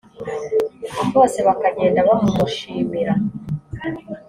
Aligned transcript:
bose 1.13 1.37
bakagenda 1.47 2.01
bamumushimira 2.09 3.13